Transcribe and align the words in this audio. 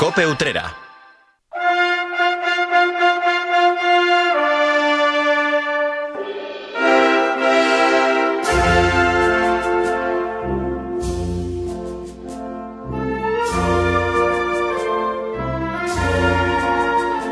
Cope 0.00 0.24
Utrera. 0.24 0.89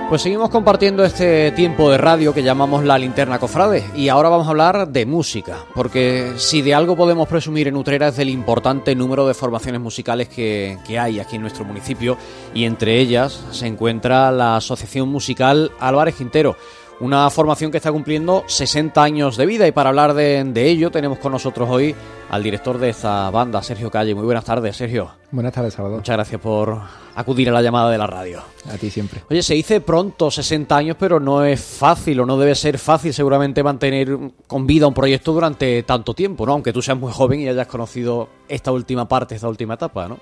Pues 0.09 0.23
seguimos 0.23 0.49
compartiendo 0.49 1.05
este 1.05 1.53
tiempo 1.53 1.91
de 1.91 1.99
radio 1.99 2.33
que 2.33 2.43
llamamos 2.43 2.83
la 2.83 2.97
linterna 2.97 3.39
cofrade 3.39 3.85
y 3.95 4.09
ahora 4.09 4.31
vamos 4.31 4.47
a 4.47 4.51
hablar 4.51 4.89
de 4.89 5.05
música, 5.05 5.67
porque 5.75 6.33
si 6.39 6.63
de 6.63 6.73
algo 6.73 6.97
podemos 6.97 7.29
presumir 7.29 7.69
en 7.69 7.77
Utrera 7.77 8.09
es 8.09 8.17
del 8.17 8.31
importante 8.31 8.95
número 8.95 9.29
de 9.29 9.35
formaciones 9.35 9.83
musicales 9.83 10.31
que, 10.31 10.79
que 10.87 10.99
hay 10.99 11.21
aquí 11.21 11.37
en 11.37 11.43
nuestro 11.43 11.67
municipio 11.67 12.17
y 12.55 12.65
entre 12.65 12.99
ellas 12.99 13.45
se 13.51 13.67
encuentra 13.67 14.33
la 14.33 14.57
Asociación 14.57 15.11
Musical 15.11 15.73
Álvarez 15.79 16.15
Quintero 16.15 16.57
una 17.01 17.31
formación 17.31 17.71
que 17.71 17.77
está 17.77 17.93
cumpliendo 17.93 18.45
60 18.47 19.03
años 19.03 19.37
de 19.37 19.47
vida 19.47 19.67
y 19.67 19.73
para 19.73 19.91
hablar 19.91 20.15
de, 20.15 20.43
ello 20.55 20.91
tenemos 20.91 21.19
con 21.19 21.33
nosotros 21.33 21.69
hoy 21.71 21.95
al 22.31 22.43
director 22.43 22.79
de 22.79 22.91
esta 22.91 23.31
banda, 23.31 23.63
Sergio 23.63 23.91
Calle. 23.91 24.15
Muy 24.15 24.25
buenas 24.25 24.45
tardes, 24.45 24.77
Sergio. 24.77 25.11
Buenas 25.31 25.53
tardes, 25.53 25.75
Salvador. 25.75 25.99
Muchas 25.99 26.17
gracias 26.17 26.41
por 26.41 26.79
acudir 27.15 27.49
a 27.49 27.53
la 27.53 27.63
llamada 27.63 27.91
de 27.91 27.99
la 27.99 28.07
radio. 28.07 28.43
A 28.71 28.77
ti 28.77 28.91
siempre. 28.91 29.23
Oye, 29.31 29.43
se 29.43 29.55
dice 29.55 29.81
pronto 29.81 30.31
60 30.31 30.77
años, 30.77 30.97
pero 30.99 31.21
no 31.21 31.45
es 31.45 31.61
fácil 31.61 32.21
o 32.21 32.27
no 32.27 32.37
debe 32.37 32.55
ser 32.55 32.79
fácil 32.79 33.15
seguramente 33.15 33.63
mantener 33.63 34.19
con 34.47 34.67
vida 34.67 34.87
un 34.87 34.95
proyecto 34.95 35.33
durante 35.33 35.83
tanto 35.85 36.15
tiempo, 36.15 36.45
¿no? 36.45 36.53
Aunque 36.53 36.73
tú 36.73 36.83
seas 36.83 36.99
muy 36.99 37.13
joven 37.13 37.41
y 37.41 37.49
hayas 37.49 37.67
conocido 37.67 38.29
esta 38.49 38.73
última 38.73 39.09
parte, 39.09 39.37
esta 39.37 39.49
última 39.49 39.75
etapa, 39.75 40.09
¿no? 40.09 40.19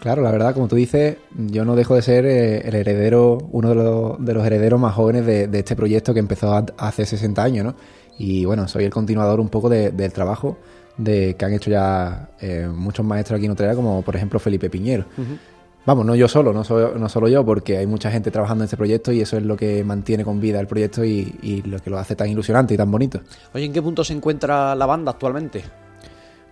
Claro, 0.00 0.22
la 0.22 0.30
verdad, 0.30 0.54
como 0.54 0.66
tú 0.66 0.76
dices, 0.76 1.18
yo 1.36 1.66
no 1.66 1.76
dejo 1.76 1.94
de 1.94 2.00
ser 2.00 2.24
eh, 2.24 2.66
el 2.66 2.74
heredero, 2.74 3.36
uno 3.52 3.68
de 4.18 4.32
los, 4.34 4.46
herederos 4.46 4.80
más 4.80 4.94
jóvenes 4.94 5.26
de, 5.26 5.48
este 5.52 5.76
proyecto 5.76 6.14
que 6.14 6.20
empezó 6.20 6.64
hace 6.78 7.04
60 7.04 7.42
años, 7.42 7.66
¿no? 7.66 7.74
Y 8.18 8.46
bueno, 8.46 8.66
soy 8.66 8.84
el 8.84 8.90
continuador 8.90 9.40
un 9.40 9.50
poco 9.50 9.68
del 9.68 10.12
trabajo 10.12 10.56
de 10.96 11.34
que 11.34 11.44
han 11.44 11.52
hecho 11.52 11.70
ya 11.70 12.30
eh, 12.40 12.68
muchos 12.72 13.04
maestros 13.04 13.36
aquí 13.36 13.46
en 13.46 13.52
Utrera, 13.52 13.74
como 13.74 14.02
por 14.02 14.16
ejemplo 14.16 14.38
Felipe 14.38 14.70
Piñero. 14.70 15.04
Vamos, 15.86 16.04
no 16.04 16.14
yo 16.14 16.28
solo, 16.28 16.52
no, 16.52 16.62
no 16.62 17.08
solo 17.08 17.28
yo, 17.28 17.44
porque 17.44 17.78
hay 17.78 17.86
mucha 17.86 18.10
gente 18.10 18.30
trabajando 18.30 18.64
en 18.64 18.66
este 18.66 18.76
proyecto 18.76 19.12
y 19.12 19.20
eso 19.20 19.36
es 19.36 19.42
lo 19.42 19.56
que 19.56 19.84
mantiene 19.84 20.24
con 20.24 20.40
vida 20.40 20.60
el 20.60 20.66
proyecto 20.66 21.04
y, 21.04 21.34
y 21.42 21.62
lo 21.62 21.78
que 21.78 21.90
lo 21.90 21.98
hace 21.98 22.16
tan 22.16 22.28
ilusionante 22.28 22.74
y 22.74 22.76
tan 22.76 22.90
bonito. 22.90 23.20
Oye, 23.54 23.64
¿en 23.66 23.72
qué 23.72 23.80
punto 23.82 24.04
se 24.04 24.12
encuentra 24.12 24.74
la 24.74 24.86
banda 24.86 25.12
actualmente? 25.12 25.62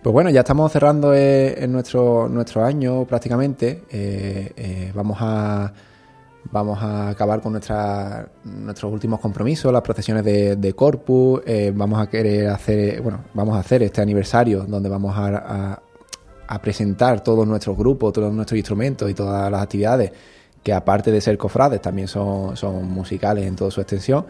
Pues 0.01 0.13
bueno, 0.13 0.29
ya 0.29 0.41
estamos 0.41 0.71
cerrando 0.71 1.13
eh, 1.13 1.67
nuestro, 1.67 2.29
año 2.63 3.03
prácticamente. 3.03 3.83
Eh, 3.89 4.53
eh, 4.55 4.91
vamos 4.95 5.17
a 5.19 5.73
vamos 6.51 6.81
a 6.81 7.09
acabar 7.09 7.41
con 7.41 7.51
nuestros 7.51 8.93
últimos 8.93 9.19
compromisos, 9.19 9.73
las 9.73 9.81
procesiones 9.81 10.23
de, 10.23 10.73
Corpus. 10.73 11.41
vamos 11.73 11.99
a 12.01 12.07
querer 12.09 12.47
hacer, 12.47 13.01
bueno, 13.01 13.25
vamos 13.33 13.57
a 13.57 13.59
hacer 13.59 13.83
este 13.83 14.01
aniversario 14.01 14.63
donde 14.63 14.87
vamos 14.89 15.13
a, 15.15 15.81
presentar 16.61 17.21
todos 17.21 17.45
nuestros 17.45 17.77
grupos, 17.77 18.13
todos 18.13 18.33
nuestros 18.33 18.57
instrumentos 18.57 19.11
y 19.11 19.13
todas 19.13 19.51
las 19.51 19.61
actividades 19.61 20.11
que 20.63 20.73
aparte 20.73 21.11
de 21.11 21.21
ser 21.21 21.37
cofrades 21.37 21.81
también 21.81 22.07
son, 22.07 22.55
musicales 22.89 23.45
en 23.45 23.55
toda 23.55 23.69
su 23.69 23.81
extensión. 23.81 24.25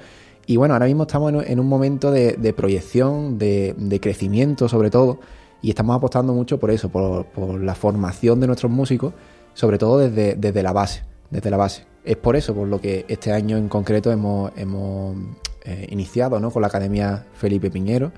Y 0.48 0.58
bueno, 0.58 0.74
ahora 0.74 0.88
mismo 0.88 1.04
estamos 1.04 1.32
en, 1.46 1.60
un 1.60 1.68
momento 1.68 2.12
de, 2.12 2.54
proyección, 2.58 3.38
de 3.38 4.00
crecimiento 4.02 4.68
sobre 4.68 4.90
todo 4.90 5.20
y 5.62 5.70
estamos 5.70 5.96
apostando 5.96 6.34
mucho 6.34 6.60
por 6.60 6.72
eso, 6.72 6.90
por, 6.90 7.26
la 7.62 7.76
formación 7.76 8.40
de 8.40 8.48
nuestros 8.48 8.72
músicos, 8.72 9.14
sobre 9.54 9.78
todo 9.78 9.98
desde, 9.98 10.36
desde, 10.36 10.64
la 10.64 10.72
base, 10.72 11.04
desde 11.30 11.50
la 11.50 11.58
base. 11.58 11.86
Es 12.06 12.18
por 12.18 12.36
eso 12.36 12.56
por 12.56 12.68
lo 12.68 12.80
que 12.80 13.06
este 13.08 13.32
año 13.32 13.58
en 13.58 13.68
concreto 13.68 14.12
hemos, 14.12 14.52
hemos 14.56 15.18
eh, 15.66 15.88
iniciado 15.90 16.40
¿no? 16.40 16.52
con 16.52 16.62
la 16.62 16.68
Academia 16.68 17.26
Felipe 17.34 17.70
Piñero. 17.70 18.12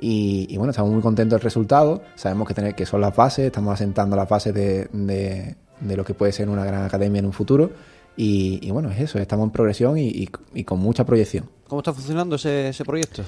Y, 0.00 0.56
bueno, 0.56 0.70
estamos 0.70 0.92
muy 0.92 1.02
contentos 1.02 1.38
del 1.38 1.42
resultado. 1.42 2.02
Sabemos 2.14 2.46
que, 2.46 2.54
tener, 2.54 2.74
que 2.76 2.86
son 2.86 3.00
las 3.00 3.14
bases, 3.16 3.46
estamos 3.46 3.74
asentando 3.74 4.14
las 4.14 4.28
bases 4.28 4.54
de, 4.54 4.88
de, 4.92 5.96
lo 5.96 6.04
que 6.04 6.14
puede 6.14 6.30
ser 6.30 6.48
una 6.48 6.64
gran 6.64 6.84
academia 6.84 7.18
en 7.18 7.26
un 7.26 7.32
futuro. 7.32 7.72
Y, 8.16 8.70
bueno, 8.70 8.90
es 8.90 9.00
eso, 9.00 9.18
estamos 9.18 9.46
en 9.46 9.50
progresión 9.50 9.98
y, 9.98 10.28
y, 10.54 10.64
con 10.64 10.78
mucha 10.78 11.04
proyección. 11.04 11.50
¿Cómo 11.66 11.80
está 11.80 11.92
funcionando 11.92 12.36
ese 12.36 12.84
proyecto? 12.84 13.24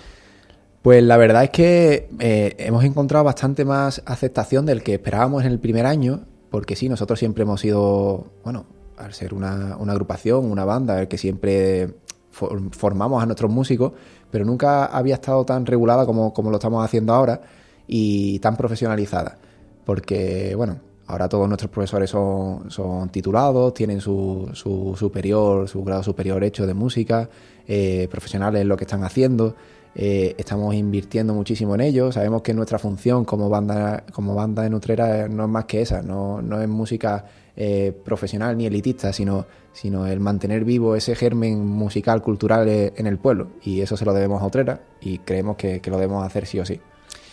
Pues 0.83 1.03
la 1.03 1.19
verdad 1.19 1.45
es 1.45 1.51
que 1.51 2.09
eh, 2.21 2.55
hemos 2.59 2.85
encontrado 2.85 3.25
bastante 3.25 3.67
más 3.67 4.03
aceptación 4.07 4.65
del 4.65 4.83
que 4.83 4.95
esperábamos 4.95 5.45
en 5.45 5.53
el 5.53 5.59
primer 5.59 5.85
año, 5.85 6.21
porque 6.51 6.75
sí, 6.75 6.89
nosotros 6.89 7.19
siempre 7.19 7.43
hemos 7.43 7.61
sido, 7.61 8.29
bueno, 8.45 8.65
al 8.97 9.13
ser 9.13 9.35
una, 9.35 9.75
agrupación, 9.75 10.51
una 10.51 10.65
banda, 10.65 11.03
el 11.03 11.09
que 11.09 11.19
siempre 11.19 11.95
formamos 12.31 13.23
a 13.23 13.27
nuestros 13.27 13.51
músicos, 13.51 13.93
pero 14.31 14.45
nunca 14.47 14.87
había 14.87 15.15
estado 15.15 15.45
tan 15.45 15.67
regulada 15.67 16.07
como, 16.07 16.33
como 16.33 16.51
lo 16.51 16.57
estamos 16.57 16.83
haciendo 16.83 17.13
ahora 17.13 17.43
y 17.87 18.39
tan 18.39 18.57
profesionalizada. 18.57 19.37
Porque, 19.85 20.55
bueno, 20.57 20.79
ahora 21.09 21.29
todos 21.29 21.47
nuestros 21.47 21.71
profesores 21.71 22.09
son, 22.09 22.71
son 22.71 23.11
titulados, 23.11 23.75
tienen 23.75 24.01
su, 24.01 24.49
su 24.55 24.95
superior, 24.97 25.69
su 25.69 25.85
grado 25.85 26.03
superior 26.03 26.43
hecho 26.43 26.67
de 26.67 26.73
música, 26.73 27.29
eh, 27.67 28.09
profesionales 28.11 28.63
en 28.63 28.69
lo 28.69 28.77
que 28.79 28.85
están 28.85 29.05
haciendo. 29.05 29.57
Eh, 29.95 30.35
estamos 30.39 30.75
invirtiendo 30.75 31.35
muchísimo 31.35 31.75
en 31.75 31.81
ello. 31.81 32.13
Sabemos 32.13 32.43
que 32.43 32.55
nuestra 32.55 32.79
función 32.79 33.25
como 33.25 33.49
banda, 33.49 34.05
como 34.13 34.35
banda 34.35 34.63
de 34.63 34.71
Nutrera 34.71 35.29
no 35.29 35.45
es 35.45 35.51
más 35.51 35.65
que 35.65 35.83
esa, 35.83 36.03
no, 36.03 36.41
no 36.43 36.61
es 36.61 36.69
música 36.69 37.25
eh, 37.57 37.93
profesional 38.05 38.57
ni 38.57 38.67
elitista, 38.67 39.13
sino, 39.13 39.47
sino 39.73 40.07
el 40.07 40.21
mantener 40.21 40.65
vivo 40.65 40.95
ese 40.95 41.15
germen 41.15 41.67
musical, 41.67 42.23
cultural 42.23 42.69
eh, 42.69 42.93
en 42.97 43.07
el 43.07 43.19
pueblo. 43.19 43.49
Y 43.63 43.81
eso 43.81 43.97
se 43.97 44.05
lo 44.05 44.15
debemos 44.15 44.43
a 44.43 44.47
Utrera 44.47 44.81
y 45.01 45.19
creemos 45.19 45.57
que 45.57 45.81
lo 45.87 45.99
debemos 45.99 46.25
hacer 46.25 46.47
sí 46.47 46.61
o 46.61 46.65
sí. 46.65 46.81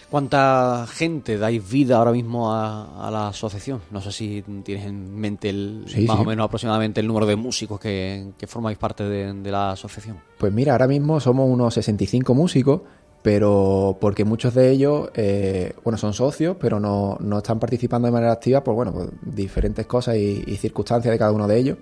¿Cuánta 0.10 0.88
gente 0.90 1.38
dais 1.38 1.70
vida 1.70 1.98
ahora 1.98 2.14
mismo 2.14 2.54
a, 2.54 3.10
la 3.12 3.28
asociación? 3.28 3.82
No 3.92 4.00
sé 4.00 4.14
si 4.14 4.44
tienes 4.64 4.86
en 4.86 5.14
mente 5.14 5.50
el, 5.50 5.86
más 6.08 6.20
o 6.20 6.24
menos 6.24 6.46
aproximadamente 6.46 7.02
el 7.02 7.08
número 7.08 7.26
de 7.26 7.36
músicos 7.36 7.78
que, 7.80 8.32
formáis 8.48 8.78
parte 8.78 9.04
de, 9.04 9.52
la 9.52 9.72
asociación. 9.72 10.18
Pues 10.38 10.54
mira, 10.54 10.72
ahora 10.72 10.88
mismo 10.88 11.20
somos 11.20 11.50
unos 11.50 11.74
65 11.74 12.34
músicos, 12.34 12.82
pero 13.22 13.98
porque 14.00 14.24
muchos 14.24 14.54
de 14.54 14.72
ellos, 14.72 15.10
eh, 15.14 15.74
bueno, 15.84 15.98
son 15.98 16.14
socios, 16.14 16.56
pero 16.58 16.80
no, 16.80 17.18
están 17.38 17.60
participando 17.60 18.06
de 18.06 18.14
manera 18.14 18.32
activa 18.32 18.64
por, 18.64 18.76
bueno, 18.76 18.94
por 18.94 19.12
diferentes 19.22 19.86
cosas 19.88 20.16
y, 20.16 20.42
y 20.48 20.56
circunstancias 20.56 21.12
de 21.12 21.18
cada 21.18 21.34
uno 21.34 21.48
de 21.50 21.58
ellos. 21.58 21.78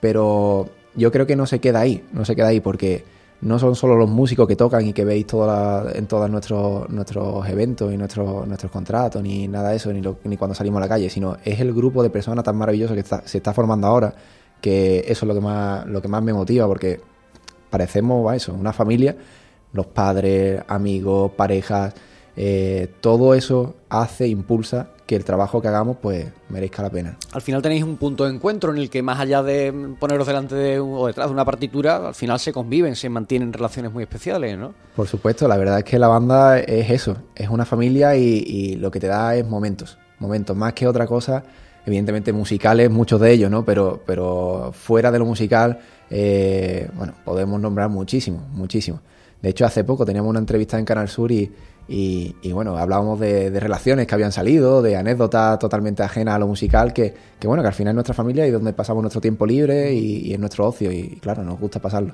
Pero 0.00 0.70
yo 0.94 1.12
creo 1.12 1.26
que 1.26 1.36
no 1.36 1.44
se 1.44 1.58
queda 1.58 1.80
ahí, 1.80 2.02
no 2.12 2.24
se 2.24 2.34
queda 2.34 2.48
ahí 2.48 2.60
porque 2.60 3.04
no 3.40 3.58
son 3.58 3.74
solo 3.74 3.96
los 3.96 4.08
músicos 4.08 4.48
que 4.48 4.56
tocan 4.56 4.86
y 4.86 4.92
que 4.92 5.04
veis 5.04 5.26
toda 5.26 5.92
en 5.92 6.06
todos 6.06 6.30
nuestros, 6.30 6.88
nuestros 6.88 7.48
eventos 7.48 7.92
y 7.92 7.96
nuestros, 7.96 8.46
nuestros 8.46 8.72
contratos, 8.72 9.22
ni 9.22 9.46
nada 9.46 9.70
de 9.70 9.76
eso, 9.76 9.92
ni, 9.92 10.02
ni 10.24 10.36
cuando 10.36 10.54
salimos 10.54 10.78
a 10.78 10.80
la 10.80 10.88
calle, 10.88 11.10
sino 11.10 11.36
es 11.44 11.60
el 11.60 11.72
grupo 11.72 12.02
de 12.02 12.10
personas 12.10 12.44
tan 12.44 12.56
maravilloso 12.56 12.94
que 12.94 13.02
se 13.02 13.38
está 13.38 13.52
formando 13.52 13.86
ahora, 13.86 14.14
que 14.60 15.00
eso 15.00 15.24
es 15.24 15.28
lo 15.28 15.34
que 15.34 15.40
más, 15.40 15.86
lo 15.86 16.00
que 16.00 16.08
más 16.08 16.22
me 16.22 16.32
motiva, 16.32 16.66
porque 16.66 17.00
parecemos 17.70 18.34
eso, 18.34 18.54
una 18.54 18.72
familia, 18.72 19.16
los 19.72 19.86
padres, 19.86 20.62
amigos, 20.66 21.32
parejas, 21.32 21.94
eh, 22.36 22.88
todo 23.00 23.34
eso 23.34 23.74
hace, 23.88 24.28
impulsa 24.28 24.90
que 25.06 25.14
el 25.14 25.24
trabajo 25.24 25.62
que 25.62 25.68
hagamos 25.68 25.96
pues 26.02 26.26
merezca 26.48 26.82
la 26.82 26.90
pena. 26.90 27.16
Al 27.32 27.40
final 27.40 27.62
tenéis 27.62 27.84
un 27.84 27.96
punto 27.96 28.24
de 28.24 28.34
encuentro 28.34 28.72
en 28.72 28.78
el 28.78 28.90
que 28.90 29.02
más 29.02 29.20
allá 29.20 29.42
de 29.42 29.72
poneros 29.98 30.26
delante 30.26 30.54
de 30.56 30.80
o 30.80 31.06
detrás 31.06 31.28
de 31.28 31.32
una 31.32 31.44
partitura, 31.44 32.08
al 32.08 32.14
final 32.14 32.40
se 32.40 32.52
conviven, 32.52 32.96
se 32.96 33.08
mantienen 33.08 33.52
relaciones 33.52 33.92
muy 33.92 34.02
especiales, 34.02 34.58
¿no? 34.58 34.74
Por 34.96 35.06
supuesto, 35.06 35.46
la 35.46 35.56
verdad 35.56 35.78
es 35.78 35.84
que 35.84 35.98
la 35.98 36.08
banda 36.08 36.58
es 36.58 36.90
eso, 36.90 37.16
es 37.34 37.48
una 37.48 37.64
familia 37.64 38.16
y, 38.16 38.74
lo 38.76 38.90
que 38.90 39.00
te 39.00 39.06
da 39.06 39.36
es 39.36 39.46
momentos, 39.46 39.96
momentos 40.18 40.56
más 40.56 40.72
que 40.72 40.88
otra 40.88 41.06
cosa, 41.06 41.44
evidentemente 41.86 42.32
musicales, 42.32 42.90
muchos 42.90 43.20
de 43.20 43.32
ellos, 43.32 43.50
¿no? 43.50 43.64
Pero, 43.64 44.02
pero 44.04 44.72
fuera 44.72 45.12
de 45.12 45.18
lo 45.18 45.24
musical, 45.24 45.78
eh, 46.10 46.90
bueno, 46.94 47.14
podemos 47.24 47.60
nombrar 47.60 47.88
muchísimo, 47.88 48.46
muchísimo. 48.50 49.00
De 49.40 49.50
hecho, 49.50 49.64
hace 49.64 49.84
poco 49.84 50.04
teníamos 50.04 50.30
una 50.30 50.40
entrevista 50.40 50.78
en 50.78 50.84
Canal 50.84 51.08
Sur 51.08 51.30
y 51.30 51.52
y, 51.88 52.52
bueno, 52.52 52.76
hablábamos 52.76 53.20
de, 53.20 53.48
relaciones 53.60 54.06
que 54.06 54.14
habían 54.14 54.32
salido, 54.32 54.82
de 54.82 54.96
anécdotas 54.96 55.58
totalmente 55.58 56.02
ajenas 56.02 56.34
a 56.34 56.38
lo 56.38 56.48
musical, 56.48 56.92
que, 56.92 57.14
bueno, 57.44 57.62
que 57.62 57.68
al 57.68 57.74
final 57.74 57.92
es 57.92 57.94
nuestra 57.94 58.14
familia 58.14 58.46
y 58.46 58.50
donde 58.50 58.72
pasamos 58.72 59.02
nuestro 59.02 59.20
tiempo 59.20 59.46
libre 59.46 59.92
y, 59.92 60.34
en 60.34 60.40
nuestro 60.40 60.66
ocio, 60.66 60.90
y 60.90 61.18
claro, 61.20 61.44
nos 61.44 61.58
gusta 61.60 61.80
pasarlo. 61.80 62.12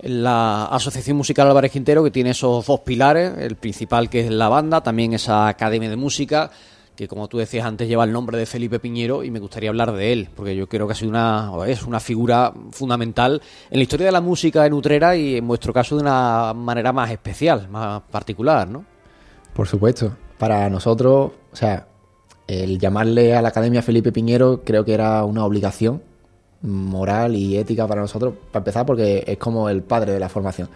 La 0.00 0.66
Asociación 0.66 1.16
Musical 1.16 1.48
Álvarez 1.48 1.72
Quintero, 1.72 2.04
que 2.04 2.10
tiene 2.10 2.30
esos 2.30 2.64
dos 2.64 2.80
pilares, 2.80 3.32
el 3.38 3.56
principal 3.56 4.08
que 4.08 4.20
es 4.20 4.30
la 4.30 4.48
banda, 4.48 4.80
también 4.80 5.12
esa 5.12 5.48
academia 5.48 5.90
de 5.90 5.96
música, 5.96 6.50
que 6.98 7.06
como 7.06 7.28
tú 7.28 7.38
decías 7.38 7.64
antes 7.64 7.86
lleva 7.86 8.02
el 8.02 8.10
nombre 8.10 8.36
de 8.38 8.44
Felipe 8.44 8.80
Piñero 8.80 9.22
y 9.22 9.30
me 9.30 9.38
gustaría 9.38 9.70
hablar 9.70 9.92
de 9.92 10.12
él, 10.12 10.28
porque 10.34 10.56
yo 10.56 10.68
creo 10.68 10.88
que 10.88 10.94
ha 10.94 10.96
sido 10.96 11.10
una, 11.10 11.48
es 11.68 11.84
una 11.84 12.00
figura 12.00 12.52
fundamental 12.72 13.40
en 13.70 13.78
la 13.78 13.82
historia 13.84 14.06
de 14.06 14.10
la 14.10 14.20
música 14.20 14.66
en 14.66 14.72
Utrera 14.72 15.14
y 15.14 15.36
en 15.36 15.46
vuestro 15.46 15.72
caso 15.72 15.94
de 15.94 16.02
una 16.02 16.52
manera 16.54 16.92
más 16.92 17.12
especial, 17.12 17.68
más 17.68 18.02
particular, 18.10 18.68
¿no? 18.68 18.84
Por 19.54 19.68
supuesto. 19.68 20.12
Para 20.38 20.68
nosotros, 20.68 21.30
o 21.52 21.56
sea, 21.56 21.86
el 22.48 22.80
llamarle 22.80 23.32
a 23.36 23.42
la 23.42 23.50
Academia 23.50 23.80
Felipe 23.80 24.10
Piñero 24.10 24.64
creo 24.64 24.84
que 24.84 24.94
era 24.94 25.22
una 25.22 25.44
obligación, 25.44 26.02
moral 26.62 27.36
y 27.36 27.58
ética 27.58 27.86
para 27.86 28.00
nosotros, 28.00 28.34
para 28.50 28.62
empezar, 28.62 28.84
porque 28.84 29.22
es 29.24 29.38
como 29.38 29.68
el 29.68 29.84
padre 29.84 30.14
de 30.14 30.18
la 30.18 30.28
formación. 30.28 30.68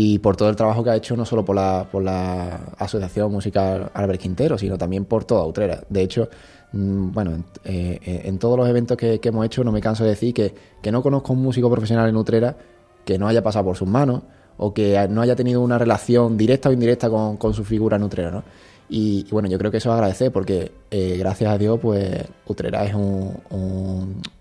Y 0.00 0.20
por 0.20 0.36
todo 0.36 0.48
el 0.48 0.54
trabajo 0.54 0.84
que 0.84 0.90
ha 0.90 0.94
hecho, 0.94 1.16
no 1.16 1.24
solo 1.24 1.44
por 1.44 1.56
la, 1.56 1.84
por 1.90 2.04
la 2.04 2.54
Asociación 2.78 3.32
Musical 3.32 3.90
Albert 3.92 4.20
Quintero, 4.20 4.56
sino 4.56 4.78
también 4.78 5.06
por 5.06 5.24
toda 5.24 5.44
Utrera. 5.44 5.82
De 5.88 6.02
hecho, 6.02 6.28
mm, 6.70 7.10
bueno, 7.10 7.32
en, 7.32 7.44
eh, 7.64 8.22
en, 8.26 8.38
todos 8.38 8.56
los 8.56 8.68
eventos 8.68 8.96
que, 8.96 9.18
hemos 9.20 9.44
hecho, 9.44 9.64
no 9.64 9.72
me 9.72 9.80
canso 9.80 10.04
de 10.04 10.10
decir 10.10 10.32
que, 10.32 10.54
que 10.80 10.92
no 10.92 11.02
conozco 11.02 11.32
un 11.32 11.42
músico 11.42 11.68
profesional 11.68 12.08
en 12.08 12.16
Utrera 12.16 12.56
que 13.04 13.18
no 13.18 13.26
haya 13.26 13.42
pasado 13.42 13.64
por 13.64 13.76
sus 13.76 13.88
manos 13.88 14.22
o 14.56 14.72
que 14.72 15.04
no 15.10 15.20
haya 15.20 15.34
tenido 15.34 15.62
una 15.62 15.78
relación 15.78 16.36
directa 16.36 16.68
o 16.68 16.72
indirecta 16.72 17.10
con, 17.10 17.36
con 17.36 17.52
su 17.52 17.64
figura 17.64 17.96
en 17.96 18.04
Utrera, 18.04 18.30
¿no? 18.30 18.44
Y, 18.88 19.26
bueno, 19.32 19.48
yo 19.48 19.58
creo 19.58 19.72
que 19.72 19.78
eso 19.78 19.88
es 19.88 19.94
agradecer 19.94 20.30
porque 20.30 20.70
eh, 20.92 21.16
gracias 21.18 21.50
a 21.50 21.58
Dios, 21.58 21.80
pues 21.82 22.24
Utrera 22.46 22.84
es 22.84 22.94
un, 22.94 23.34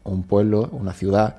un, 0.04 0.24
pueblo, 0.24 0.70
una 0.72 0.94
ciudad 0.94 1.38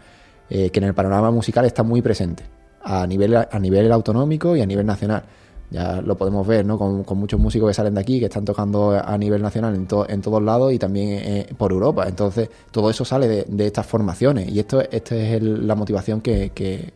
eh, 0.50 0.70
que 0.70 0.81
en 0.81 0.87
el 0.87 0.94
panorama 0.94 1.31
musical 1.31 1.67
está 1.67 1.85
muy 1.85 2.03
presente 2.03 2.57
a 2.83 3.07
nivel, 3.07 3.37
a 3.37 3.59
nivel 3.59 3.91
autonómico 3.93 4.57
y 4.57 4.61
a 4.61 4.67
nivel 4.67 4.87
nacional. 4.87 5.25
Ya 5.71 6.01
lo 6.01 6.17
podemos 6.17 6.47
ver, 6.47 6.65
¿no? 6.65 6.79
Con, 6.79 7.05
muchos 7.19 7.39
músicos 7.39 7.69
que 7.69 7.75
salen 7.75 7.95
de 7.95 8.01
aquí, 8.01 8.19
que 8.19 8.27
están 8.27 8.45
tocando 8.45 8.93
a 8.93 9.19
nivel 9.19 9.43
nacional 9.43 9.75
en, 9.75 9.87
en 10.09 10.23
todos 10.23 10.43
lados 10.43 10.73
y 10.73 10.79
también 10.79 11.09
eh, 11.11 11.47
por 11.59 11.73
Europa. 11.73 12.07
Entonces, 12.09 12.49
todo 12.71 12.89
eso 12.89 13.05
sale 13.05 13.45
de, 13.47 13.67
estas 13.67 13.85
formaciones 13.87 14.49
y 14.49 14.59
esto, 14.59 14.81
esta 14.81 15.15
es 15.15 15.43
la 15.43 15.75
motivación 15.75 16.23
que, 16.23 16.53
que, 16.55 16.95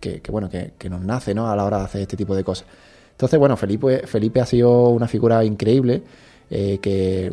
que, 0.00 0.20
bueno, 0.30 0.50
que, 0.50 0.90
nos 0.90 1.00
nace, 1.00 1.34
¿no? 1.34 1.50
A 1.50 1.56
la 1.56 1.64
hora 1.64 1.78
de 1.78 1.84
hacer 1.84 2.02
este 2.02 2.16
tipo 2.16 2.36
de 2.36 2.44
cosas. 2.44 2.66
Entonces, 3.12 3.38
bueno, 3.38 3.56
Felipe, 3.56 4.06
Felipe 4.06 4.40
ha 4.40 4.46
sido 4.46 4.88
una 4.88 5.08
figura 5.08 5.42
increíble, 5.42 6.02
eh, 6.50 6.78
que, 6.78 7.32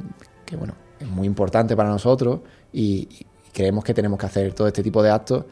bueno, 0.57 0.73
es 0.99 1.07
muy 1.07 1.27
importante 1.27 1.75
para 1.75 1.89
nosotros 1.89 2.39
y, 2.71 3.07
creemos 3.53 3.83
que 3.83 3.95
tenemos 3.95 4.19
que 4.19 4.25
hacer 4.27 4.53
todo 4.53 4.67
este 4.67 4.83
tipo 4.83 5.01
de 5.01 5.09
actos 5.09 5.43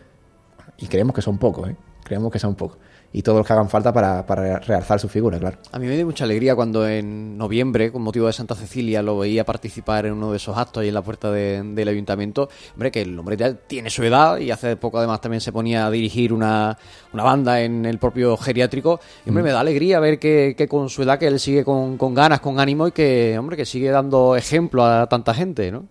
y 0.78 0.86
creemos 0.86 1.16
que 1.16 1.24
son 1.24 1.40
pocos, 1.40 1.70
¿eh? 1.70 1.76
Creemos 2.06 2.32
que 2.32 2.40
son 2.40 2.56
pocos 2.56 2.78
y 3.16 3.22
todos 3.22 3.38
los 3.38 3.48
que 3.48 3.54
hagan 3.54 3.70
falta 3.70 3.94
para, 3.94 4.26
para 4.26 4.60
realzar 4.60 5.00
su 5.00 5.08
figura, 5.08 5.40
claro. 5.40 5.58
A 5.72 5.80
mí 5.80 5.88
me 5.88 5.96
dio 5.96 6.06
mucha 6.06 6.26
alegría 6.26 6.54
cuando 6.54 6.86
en 6.86 7.38
noviembre, 7.38 7.90
con 7.90 8.02
motivo 8.02 8.28
de 8.28 8.34
Santa 8.34 8.56
Cecilia, 8.56 9.02
lo 9.02 9.18
veía 9.18 9.46
participar 9.46 10.06
en 10.06 10.12
uno 10.12 10.32
de 10.32 10.38
esos 10.38 10.58
actos 10.58 10.82
ahí 10.82 10.90
en 10.90 10.96
la 10.96 11.02
puerta 11.02 11.32
del 11.32 11.88
ayuntamiento. 11.88 12.50
Hombre, 12.74 12.92
que 12.92 13.04
el 13.04 13.18
hombre 13.18 13.38
ya 13.38 13.54
tiene 13.54 13.90
su 13.90 14.04
edad 14.04 14.38
y 14.40 14.52
hace 14.52 14.76
poco 14.76 14.98
además 14.98 15.22
también 15.22 15.40
se 15.40 15.54
ponía 15.54 15.88
a 15.88 15.92
dirigir 15.92 16.34
una, 16.34 16.78
banda 17.14 17.62
en 17.62 17.86
el 17.86 18.00
propio 18.00 18.36
geriátrico. 18.36 19.00
Y 19.26 19.30
hombre, 19.30 19.44
mm. 19.44 19.46
me 19.46 19.52
da 19.54 19.62
alegría 19.62 20.02
ver 20.02 20.20
que, 20.20 20.68
con 20.70 20.90
su 20.90 21.04
edad 21.04 21.18
que 21.18 21.28
él 21.28 21.40
sigue 21.40 21.64
con, 21.64 21.98
ganas, 22.14 22.42
con 22.42 22.60
ánimo 22.60 22.90
y 22.90 22.92
que, 22.92 23.38
hombre, 23.40 23.56
que 23.56 23.66
sigue 23.66 23.92
dando 23.92 24.36
ejemplo 24.36 24.84
a 24.84 25.08
tanta 25.08 25.34
gente, 25.34 25.72
¿no? 25.72 25.86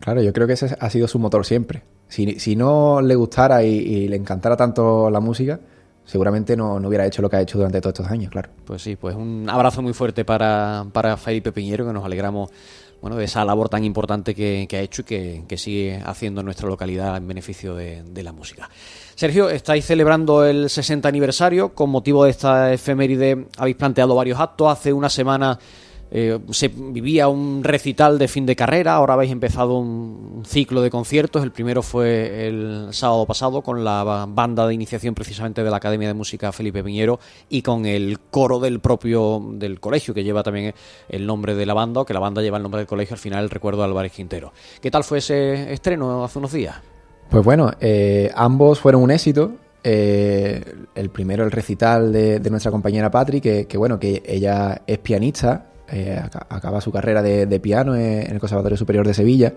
Claro, 0.00 0.22
yo 0.22 0.32
creo 0.32 0.48
que 0.48 0.54
ese 0.54 0.76
ha 0.76 0.90
sido 0.90 1.06
su 1.06 1.20
motor 1.20 1.46
siempre. 1.46 1.84
Si, 2.08 2.38
si 2.38 2.54
no 2.56 3.00
le 3.00 3.14
gustara 3.14 3.62
y 3.62 4.08
le 4.08 4.16
encantara 4.16 4.56
tanto 4.56 5.10
la 5.10 5.20
música, 5.20 5.58
seguramente 6.04 6.56
no, 6.56 6.74
hubiera 6.76 7.06
hecho 7.06 7.22
lo 7.22 7.30
que 7.30 7.36
ha 7.36 7.40
hecho 7.40 7.58
durante 7.58 7.80
todos 7.80 7.94
estos 7.98 8.10
años, 8.10 8.30
claro. 8.30 8.50
Pues 8.64 8.82
sí, 8.82 8.96
pues 8.96 9.16
un 9.16 9.48
abrazo 9.48 9.82
muy 9.82 9.92
fuerte 9.92 10.24
para, 10.24 10.86
para 10.92 11.16
Felipe 11.16 11.52
Piñero, 11.52 11.86
que 11.86 11.92
nos 11.92 12.04
alegramos 12.04 12.50
bueno, 13.00 13.16
de 13.16 13.24
esa 13.24 13.44
labor 13.44 13.68
tan 13.68 13.84
importante 13.84 14.34
que, 14.34 14.66
ha 14.72 14.80
hecho 14.80 15.02
y 15.02 15.04
que, 15.42 15.58
sigue 15.58 16.00
haciendo 16.04 16.40
en 16.40 16.46
nuestra 16.46 16.68
localidad 16.68 17.16
en 17.16 17.28
beneficio 17.28 17.74
de, 17.74 18.02
de, 18.02 18.22
la 18.22 18.32
música. 18.32 18.70
Sergio, 19.14 19.50
estáis 19.50 19.84
celebrando 19.84 20.44
el 20.44 20.70
60 20.70 21.06
aniversario. 21.06 21.74
Con 21.74 21.90
motivo 21.90 22.24
de 22.24 22.30
esta 22.30 22.72
efeméride 22.72 23.46
habéis 23.58 23.76
planteado 23.76 24.14
varios 24.14 24.40
actos. 24.40 24.72
Hace 24.72 24.92
una 24.92 25.10
semana 25.10 25.58
eh, 26.16 26.38
se 26.50 26.68
vivía 26.68 27.26
un 27.26 27.64
recital 27.64 28.18
de 28.18 28.28
fin 28.28 28.46
de 28.46 28.54
carrera, 28.54 28.94
ahora 28.94 29.14
habéis 29.14 29.32
empezado 29.32 29.76
un, 29.78 30.44
ciclo 30.46 30.80
de 30.80 30.88
conciertos, 30.88 31.42
el 31.42 31.50
primero 31.50 31.82
fue 31.82 32.46
el 32.46 32.88
sábado 32.92 33.26
pasado 33.26 33.62
con 33.62 33.82
la 33.82 34.24
banda 34.28 34.64
de 34.68 34.74
iniciación 34.74 35.12
precisamente 35.12 35.64
de 35.64 35.70
la 35.70 35.78
Academia 35.78 36.06
de 36.06 36.14
Música 36.14 36.52
Felipe 36.52 36.84
Piñero 36.84 37.18
y 37.48 37.62
con 37.62 37.84
el 37.84 38.20
coro 38.30 38.60
del 38.60 38.78
propio 38.78 39.42
del 39.54 39.80
colegio 39.80 40.14
que 40.14 40.22
lleva 40.22 40.44
también 40.44 40.72
el 41.08 41.26
nombre 41.26 41.56
de 41.56 41.66
la 41.66 41.74
banda, 41.74 42.02
o 42.02 42.04
que 42.04 42.14
la 42.14 42.20
banda 42.20 42.42
lleva 42.42 42.58
el 42.58 42.62
nombre 42.62 42.78
del 42.78 42.86
colegio, 42.86 43.14
al 43.14 43.20
final 43.20 43.42
el 43.42 43.50
recuerdo 43.50 43.80
de 43.80 43.88
Álvarez 43.88 44.12
Quintero. 44.12 44.52
¿Qué 44.80 44.92
tal 44.92 45.02
fue 45.02 45.18
ese 45.18 45.72
estreno 45.72 46.22
hace 46.22 46.38
unos 46.38 46.52
días? 46.52 46.76
Pues 47.28 47.44
bueno, 47.44 47.72
eh, 47.80 48.30
ambos 48.36 48.78
fueron 48.78 49.02
un 49.02 49.10
éxito. 49.10 49.50
Eh, 49.82 50.62
el 50.94 51.10
primero, 51.10 51.42
el 51.42 51.50
recital 51.50 52.12
de, 52.12 52.38
nuestra 52.50 52.70
compañera 52.70 53.10
Patri, 53.10 53.40
que, 53.40 53.76
bueno, 53.76 53.98
que 53.98 54.22
ella 54.24 54.82
es 54.86 54.98
pianista, 54.98 55.73
eh, 55.90 56.20
acaba 56.48 56.80
su 56.80 56.90
carrera 56.90 57.22
de, 57.22 57.60
piano 57.60 57.94
en 57.94 58.30
el 58.30 58.38
Conservatorio 58.38 58.76
Superior 58.76 59.06
de 59.06 59.14
Sevilla. 59.14 59.52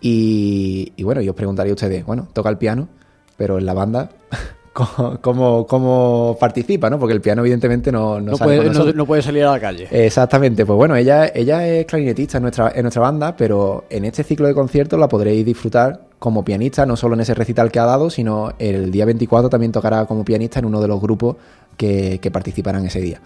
Y, 0.00 1.02
bueno, 1.04 1.20
yo 1.20 1.30
os 1.30 1.36
preguntaría 1.36 1.70
a 1.70 1.74
ustedes, 1.74 2.04
bueno, 2.04 2.28
toca 2.32 2.50
el 2.50 2.58
piano, 2.58 2.88
pero 3.36 3.58
en 3.58 3.66
la 3.66 3.72
banda, 3.72 4.10
¿cómo, 4.72 5.66
cómo, 5.66 6.36
participa? 6.40 6.90
¿no? 6.90 6.98
Porque 6.98 7.14
el 7.14 7.20
piano 7.20 7.42
evidentemente 7.42 7.92
no, 7.92 8.20
no, 8.20 8.36
puede, 8.36 9.22
salir 9.22 9.44
a 9.44 9.52
la 9.52 9.60
calle. 9.60 9.86
Exactamente, 9.90 10.66
pues 10.66 10.76
bueno, 10.76 10.96
ella, 10.96 11.30
ella 11.32 11.66
es 11.68 11.86
clarinetista 11.86 12.38
en 12.38 12.42
nuestra, 12.42 12.72
en 12.74 12.82
nuestra 12.82 13.00
banda, 13.00 13.36
pero 13.36 13.84
en 13.90 14.04
este 14.04 14.24
ciclo 14.24 14.48
de 14.48 14.54
conciertos 14.54 14.98
la 14.98 15.08
podréis 15.08 15.46
disfrutar 15.46 16.00
como 16.18 16.44
pianista, 16.44 16.84
no 16.84 16.96
solo 16.96 17.14
en 17.14 17.20
ese 17.20 17.34
recital 17.34 17.70
que 17.70 17.78
ha 17.78 17.84
dado, 17.84 18.10
sino 18.10 18.54
el 18.58 18.90
día 18.90 19.04
24 19.04 19.48
también 19.50 19.70
tocará 19.70 20.04
como 20.06 20.24
pianista 20.24 20.58
en 20.58 20.64
uno 20.64 20.80
de 20.80 20.88
los 20.88 21.00
grupos 21.00 21.36
que, 21.76 22.18
que 22.20 22.30
participarán 22.32 22.86
ese 22.86 23.00
día. 23.00 23.20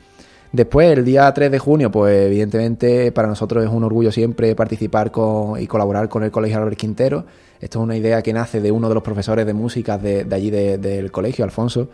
Después, 0.53 0.97
el 0.97 1.05
día 1.05 1.33
3 1.33 1.51
de 1.51 1.59
junio, 1.59 1.91
pues 1.91 2.27
evidentemente 2.27 3.13
para 3.13 3.29
nosotros 3.29 3.65
es 3.65 3.71
un 3.71 3.85
orgullo 3.85 4.13
siempre 4.13 4.55
participar 4.55 5.11
con, 5.11 5.61
y 5.61 5.67
colaborar 5.67 6.09
con 6.09 6.23
el 6.23 6.31
Colegio 6.31 6.59
Albert 6.59 6.79
Quintero. 6.79 7.25
Esto 7.61 7.79
es 7.81 7.83
una 7.83 7.97
idea 7.97 8.23
que 8.23 8.33
nace 8.33 8.61
de 8.61 8.71
uno 8.71 8.89
de 8.89 8.95
los 8.95 9.03
profesores 9.03 9.47
de 9.47 9.55
música 9.55 9.99
de, 9.99 10.27
allí 10.31 10.51
del 10.51 11.11
colegio, 11.11 11.45
Alfonso. 11.45 11.89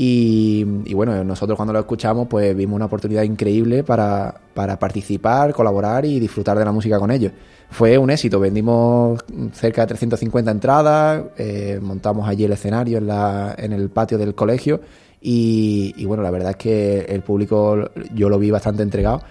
Y, 0.00 0.64
bueno, 0.94 1.24
nosotros 1.24 1.56
cuando 1.56 1.72
lo 1.72 1.80
escuchamos, 1.80 2.28
pues 2.28 2.54
vimos 2.54 2.76
una 2.76 2.84
oportunidad 2.84 3.22
increíble 3.24 3.82
para, 3.82 4.40
participar, 4.54 5.52
colaborar 5.52 6.04
y 6.04 6.20
disfrutar 6.20 6.56
de 6.56 6.64
la 6.64 6.72
música 6.72 7.00
con 7.00 7.10
ellos. 7.10 7.32
Fue 7.70 7.98
un 7.98 8.10
éxito, 8.10 8.38
vendimos 8.38 9.18
cerca 9.52 9.82
de 9.82 9.88
350 9.88 10.50
entradas, 10.50 11.24
eh, 11.36 11.80
montamos 11.82 12.28
allí 12.28 12.44
el 12.44 12.52
escenario 12.52 12.98
en, 12.98 13.08
la, 13.08 13.54
en 13.58 13.72
el 13.72 13.90
patio 13.90 14.18
del 14.18 14.34
colegio 14.34 14.80
y, 15.20 16.04
bueno, 16.04 16.22
la 16.22 16.30
verdad 16.30 16.50
es 16.50 16.56
que 16.56 17.00
el 17.00 17.22
público 17.22 17.90
yo 18.14 18.28
lo 18.28 18.38
vi 18.38 18.50
bastante 18.50 18.82
entregado 18.82 19.22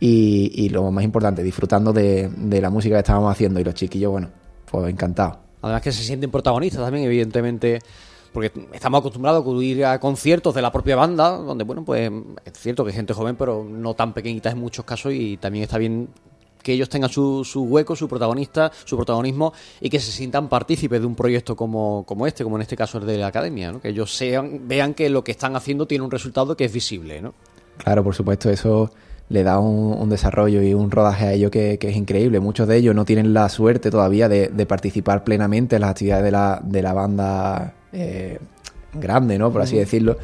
y, 0.00 0.68
lo 0.70 0.90
más 0.90 1.04
importante, 1.04 1.42
disfrutando 1.42 1.92
de, 1.92 2.30
la 2.60 2.70
música 2.70 2.96
que 2.96 3.00
estábamos 3.00 3.32
haciendo 3.32 3.60
y 3.60 3.64
los 3.64 3.74
chiquillos, 3.74 4.10
bueno, 4.10 4.30
pues 4.70 4.88
encantados. 4.90 5.38
Además 5.62 5.82
que 5.82 5.92
se 5.92 6.02
sienten 6.02 6.30
protagonistas 6.30 6.82
también, 6.82 7.06
evidentemente, 7.06 7.78
porque 8.32 8.52
estamos 8.72 9.00
acostumbrados 9.00 9.38
a 9.38 9.42
acudir 9.42 9.84
a 9.84 9.98
conciertos 9.98 10.54
de 10.54 10.62
la 10.62 10.72
propia 10.72 10.96
banda, 10.96 11.30
donde, 11.30 11.64
bueno, 11.64 11.84
pues 11.84 12.10
es 12.44 12.52
cierto 12.58 12.84
que 12.84 12.90
hay 12.90 12.96
gente 12.96 13.14
joven, 13.14 13.36
pero 13.36 13.64
no 13.64 13.94
tan 13.94 14.12
pequeñita 14.12 14.50
en 14.50 14.58
muchos 14.58 14.84
casos 14.84 15.12
y 15.14 15.36
también 15.38 15.62
está 15.64 15.78
bien 15.78 16.08
que 16.64 16.72
ellos 16.72 16.88
tengan 16.88 17.10
su, 17.10 17.44
su 17.44 17.62
hueco, 17.62 17.94
su 17.94 18.08
protagonista, 18.08 18.72
su 18.84 18.96
protagonismo 18.96 19.52
y 19.80 19.90
que 19.90 20.00
se 20.00 20.10
sientan 20.10 20.48
partícipes 20.48 20.98
de 20.98 21.06
un 21.06 21.14
proyecto 21.14 21.54
como, 21.54 22.04
como 22.06 22.26
este, 22.26 22.42
como 22.42 22.56
en 22.56 22.62
este 22.62 22.74
caso 22.74 22.98
el 22.98 23.06
de 23.06 23.18
la 23.18 23.28
academia, 23.28 23.70
¿no? 23.70 23.80
que 23.80 23.90
ellos 23.90 24.16
sean, 24.16 24.62
vean 24.66 24.94
que 24.94 25.10
lo 25.10 25.22
que 25.22 25.30
están 25.30 25.54
haciendo 25.54 25.86
tiene 25.86 26.02
un 26.02 26.10
resultado 26.10 26.56
que 26.56 26.64
es 26.64 26.72
visible. 26.72 27.20
¿no? 27.20 27.34
Claro, 27.76 28.02
por 28.02 28.14
supuesto, 28.14 28.50
eso 28.50 28.90
le 29.28 29.42
da 29.42 29.58
un, 29.58 30.08
desarrollo 30.08 30.62
y 30.62 30.72
un 30.72 30.90
rodaje 30.90 31.26
a 31.26 31.32
ellos 31.32 31.50
que, 31.50 31.78
es 31.80 31.96
increíble. 31.96 32.40
Muchos 32.40 32.66
de 32.66 32.78
ellos 32.78 32.94
no 32.94 33.04
tienen 33.04 33.34
la 33.34 33.48
suerte 33.50 33.90
todavía 33.90 34.28
de, 34.28 34.66
participar 34.66 35.22
plenamente 35.22 35.76
en 35.76 35.82
las 35.82 35.90
actividades 35.90 36.24
de 36.24 36.30
la, 36.30 36.60
de 36.64 36.82
la 36.82 36.92
banda 36.94 37.74
eh, 37.92 38.38
grande, 38.94 39.38
¿no? 39.38 39.52
por 39.52 39.60
así 39.60 39.76
decirlo. 39.76 40.16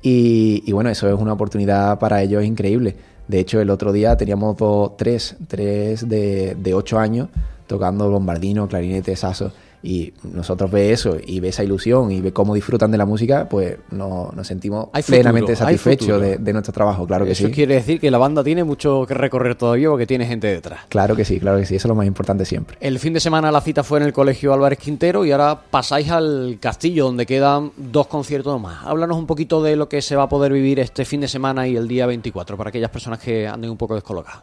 Y, 0.00 0.62
y, 0.66 0.72
bueno, 0.72 0.90
eso 0.90 1.08
es 1.08 1.14
una 1.14 1.32
oportunidad 1.32 1.98
para 1.98 2.22
ellos 2.22 2.44
increíble. 2.44 2.96
De 3.28 3.40
hecho, 3.40 3.60
el 3.60 3.70
otro 3.70 3.92
día 3.92 4.16
teníamos 4.16 4.56
dos, 4.56 4.96
tres, 4.96 5.36
tres 5.48 6.08
de, 6.08 6.54
de 6.54 6.74
ocho 6.74 6.98
años 6.98 7.28
tocando 7.66 8.10
bombardino, 8.10 8.68
clarinete, 8.68 9.16
saso 9.16 9.52
y 9.82 10.12
nosotros 10.22 10.70
ve 10.70 10.92
eso 10.92 11.16
y 11.24 11.40
ve 11.40 11.48
esa 11.48 11.64
ilusión 11.64 12.10
y 12.12 12.20
ve 12.20 12.32
cómo 12.32 12.54
disfrutan 12.54 12.90
de 12.90 12.98
la 12.98 13.06
música, 13.06 13.48
pues 13.48 13.78
nos, 13.90 14.46
sentimos 14.46 14.88
plenamente 15.06 15.56
satisfechos 15.56 16.20
de, 16.20 16.52
nuestro 16.52 16.72
trabajo, 16.72 17.06
claro 17.06 17.24
que 17.24 17.34
sí. 17.34 17.44
Eso 17.44 17.52
quiere 17.52 17.74
decir 17.74 17.98
que 17.98 18.10
la 18.10 18.18
banda 18.18 18.44
tiene 18.44 18.64
mucho 18.64 19.04
que 19.06 19.14
recorrer 19.14 19.54
todavía 19.54 19.88
porque 19.88 20.06
tiene 20.06 20.26
gente 20.26 20.46
detrás. 20.46 20.80
Claro 20.88 21.16
que 21.16 21.24
sí, 21.24 21.40
claro 21.40 21.58
que 21.58 21.66
sí, 21.66 21.76
eso 21.76 21.88
es 21.88 21.88
lo 21.88 21.94
más 21.94 22.06
importante 22.06 22.44
siempre. 22.44 22.76
El 22.80 22.98
fin 22.98 23.12
de 23.12 23.20
semana 23.20 23.50
la 23.50 23.60
cita 23.60 23.82
fue 23.82 23.98
en 23.98 24.04
el 24.04 24.12
Colegio 24.12 24.52
Álvarez 24.52 24.78
Quintero 24.78 25.24
y 25.24 25.32
ahora 25.32 25.60
pasáis 25.70 26.10
al 26.10 26.58
Castillo 26.60 27.06
donde 27.06 27.26
quedan 27.26 27.72
dos 27.76 28.06
conciertos 28.06 28.60
más. 28.60 28.84
Háblanos 28.84 29.16
un 29.16 29.26
poquito 29.26 29.62
de 29.62 29.76
lo 29.76 29.88
que 29.88 30.02
se 30.02 30.16
va 30.16 30.24
a 30.24 30.28
poder 30.28 30.52
vivir 30.52 30.78
este 30.80 31.04
fin 31.04 31.20
de 31.20 31.28
semana 31.28 31.66
y 31.66 31.76
el 31.76 31.88
día 31.88 32.06
24 32.06 32.56
para 32.56 32.68
aquellas 32.68 32.90
personas 32.90 33.18
que 33.18 33.48
anden 33.48 33.70
un 33.70 33.76
poco 33.76 33.94
descolocadas. 33.94 34.42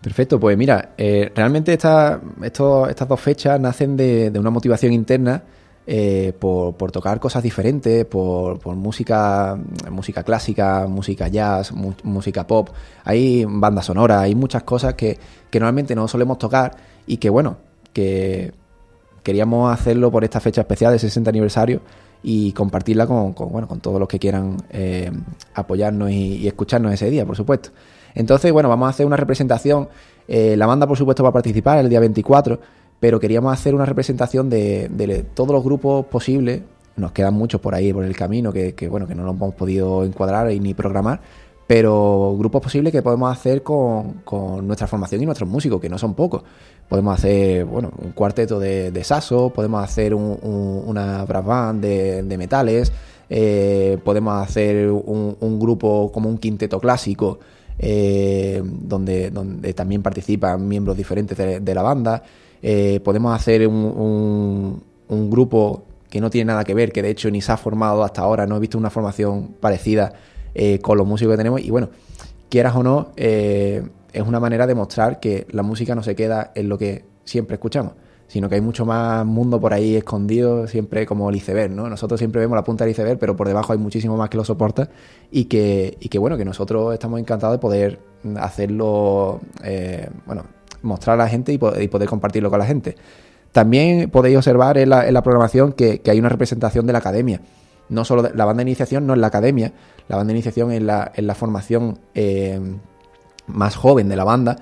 Perfecto, 0.00 0.40
pues 0.40 0.56
mira, 0.56 0.94
eh, 0.96 1.30
realmente 1.34 1.74
esta, 1.74 2.20
estas 2.42 3.08
dos 3.08 3.20
fechas 3.20 3.60
nacen 3.60 3.96
de, 3.96 4.32
una 4.38 4.48
motivación 4.48 4.94
interna 4.94 5.42
eh, 5.86 6.32
por, 6.38 6.90
tocar 6.90 7.20
cosas 7.20 7.42
diferentes, 7.42 8.06
por, 8.06 8.64
música, 8.76 9.58
música 9.90 10.22
clásica, 10.22 10.86
música 10.86 11.28
jazz, 11.28 11.72
música 11.72 12.46
pop. 12.46 12.70
Hay 13.04 13.44
bandas 13.46 13.86
sonoras, 13.86 14.22
hay 14.22 14.34
muchas 14.34 14.62
cosas 14.62 14.94
que, 14.94 15.18
que 15.50 15.60
normalmente 15.60 15.94
no 15.94 16.08
solemos 16.08 16.38
tocar 16.38 16.76
y 17.06 17.18
que, 17.18 17.28
bueno, 17.28 17.58
que 17.92 18.52
queríamos 19.22 19.72
hacerlo 19.72 20.10
por 20.10 20.24
esta 20.24 20.40
fecha 20.40 20.62
especial 20.62 20.92
de 20.92 20.98
60 20.98 21.28
aniversario 21.28 21.82
y 22.22 22.52
compartirla 22.52 23.06
con, 23.06 23.34
bueno, 23.34 23.66
con 23.66 23.80
todos 23.80 23.98
los 23.98 24.08
que 24.08 24.18
quieran 24.18 24.56
eh, 24.70 25.10
apoyarnos 25.54 26.10
y, 26.10 26.46
escucharnos 26.46 26.92
ese 26.92 27.10
día, 27.10 27.24
por 27.24 27.36
supuesto. 27.36 27.70
Entonces, 28.14 28.52
bueno, 28.52 28.68
vamos 28.68 28.86
a 28.86 28.90
hacer 28.90 29.06
una 29.06 29.16
representación. 29.16 29.88
Eh, 30.28 30.56
la 30.56 30.66
banda, 30.66 30.86
por 30.86 30.96
supuesto, 30.96 31.22
va 31.22 31.30
a 31.30 31.32
participar 31.32 31.78
el 31.78 31.88
día 31.88 32.00
24, 32.00 32.60
pero 32.98 33.18
queríamos 33.18 33.52
hacer 33.52 33.74
una 33.74 33.86
representación 33.86 34.50
de, 34.50 35.26
todos 35.34 35.50
los 35.50 35.64
grupos 35.64 36.06
posibles. 36.06 36.62
Nos 36.96 37.12
quedan 37.12 37.34
muchos 37.34 37.60
por 37.60 37.74
ahí, 37.74 37.92
por 37.92 38.04
el 38.04 38.16
camino, 38.16 38.52
que, 38.52 38.74
bueno, 38.90 39.06
que 39.06 39.14
no 39.14 39.24
los 39.24 39.34
hemos 39.34 39.54
podido 39.54 40.04
encuadrar 40.04 40.50
y 40.52 40.60
ni 40.60 40.74
programar, 40.74 41.20
pero 41.66 42.34
grupos 42.36 42.60
posibles 42.60 42.92
que 42.92 43.00
podemos 43.00 43.32
hacer 43.32 43.62
con, 43.62 44.22
nuestra 44.66 44.86
formación 44.86 45.22
y 45.22 45.26
nuestros 45.26 45.48
músicos, 45.48 45.80
que 45.80 45.88
no 45.88 45.98
son 45.98 46.14
pocos. 46.14 46.42
Podemos 46.88 47.14
hacer, 47.14 47.64
bueno, 47.64 47.90
un 47.96 48.10
cuarteto 48.12 48.58
de, 48.58 48.90
de 48.90 49.04
saso, 49.04 49.50
podemos 49.50 49.82
hacer 49.82 50.14
una 50.14 51.24
brass 51.24 51.44
band 51.44 51.80
de, 51.82 52.36
metales, 52.36 52.92
eh, 53.32 53.96
podemos 54.04 54.42
hacer 54.42 54.90
un, 54.90 55.58
grupo 55.60 56.10
como 56.12 56.28
un 56.28 56.36
quinteto 56.36 56.80
clásico, 56.80 57.38
eh, 57.82 58.62
donde, 58.62 59.30
donde 59.30 59.72
también 59.72 60.02
participan 60.02 60.68
miembros 60.68 60.98
diferentes 60.98 61.38
de, 61.38 61.74
la 61.74 61.80
banda. 61.80 62.22
Eh, 62.60 63.00
podemos 63.02 63.34
hacer 63.34 63.66
un, 63.66 64.82
un 65.08 65.30
grupo 65.30 65.84
que 66.10 66.20
no 66.20 66.28
tiene 66.28 66.48
nada 66.48 66.62
que 66.62 66.74
ver, 66.74 66.92
que 66.92 67.00
de 67.00 67.08
hecho 67.08 67.30
ni 67.30 67.40
se 67.40 67.52
ha 67.52 67.56
formado 67.56 68.04
hasta 68.04 68.20
ahora, 68.20 68.46
no 68.46 68.56
he 68.56 68.60
visto 68.60 68.76
una 68.76 68.90
formación 68.90 69.54
parecida 69.60 70.12
eh, 70.54 70.78
con 70.80 70.98
los 70.98 71.06
músicos 71.06 71.32
que 71.32 71.38
tenemos. 71.38 71.62
Y 71.62 71.70
bueno, 71.70 71.88
quieras 72.50 72.76
o 72.76 72.82
no, 72.82 73.12
es 73.16 73.82
una 74.26 74.40
manera 74.40 74.66
de 74.66 74.74
mostrar 74.74 75.18
que 75.18 75.46
la 75.50 75.62
música 75.62 75.94
no 75.94 76.02
se 76.02 76.14
queda 76.14 76.52
en 76.54 76.68
lo 76.68 76.76
que 76.76 77.06
siempre 77.24 77.54
escuchamos, 77.54 77.94
sino 78.30 78.48
que 78.48 78.54
hay 78.54 78.60
mucho 78.60 78.86
más 78.86 79.26
mundo 79.26 79.60
por 79.60 79.74
ahí 79.74 79.96
escondido, 79.96 80.68
siempre 80.68 81.04
como 81.04 81.28
el 81.30 81.34
iceberg, 81.34 81.72
¿no? 81.72 81.90
Nosotros 81.90 82.20
siempre 82.20 82.40
vemos 82.40 82.54
la 82.54 82.62
punta 82.62 82.84
del 82.84 82.92
iceberg, 82.92 83.18
pero 83.18 83.34
por 83.34 83.48
debajo 83.48 83.72
hay 83.72 83.78
muchísimo 83.80 84.16
más 84.16 84.30
que 84.30 84.36
lo 84.36 84.44
soporta 84.44 84.88
y 85.32 85.46
que, 85.46 85.96
y 85.98 86.08
que 86.08 86.16
bueno, 86.20 86.36
que 86.36 86.44
nosotros 86.44 86.94
estamos 86.94 87.18
encantados 87.18 87.56
de 87.56 87.58
poder 87.58 87.98
hacerlo, 88.38 89.40
eh, 89.64 90.08
bueno, 90.26 90.44
mostrar 90.82 91.14
a 91.14 91.24
la 91.24 91.28
gente 91.28 91.52
y 91.52 91.58
poder, 91.58 92.08
compartirlo 92.08 92.50
con 92.50 92.60
la 92.60 92.66
gente. 92.66 92.94
También 93.50 94.08
podéis 94.10 94.36
observar 94.36 94.78
en 94.78 94.90
la, 94.90 95.22
programación 95.24 95.72
que, 95.72 96.00
hay 96.06 96.20
una 96.20 96.28
representación 96.28 96.86
de 96.86 96.92
la 96.92 97.00
academia 97.00 97.40
no 97.88 98.04
solo 98.04 98.22
la 98.22 98.44
banda 98.44 98.62
de 98.62 98.70
iniciación 98.70 99.04
no 99.04 99.14
es 99.14 99.18
la 99.18 99.26
academia, 99.26 99.72
la 100.06 100.14
banda 100.14 100.32
de 100.32 100.36
iniciación 100.38 100.70
es 100.70 100.80
la, 100.80 101.10
la 101.16 101.34
formación 101.34 101.98
eh, 102.14 102.60
más 103.48 103.74
joven 103.74 104.08
de 104.08 104.14
la 104.14 104.22
banda, 104.22 104.58